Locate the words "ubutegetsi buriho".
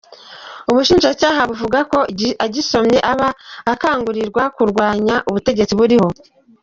5.29-6.07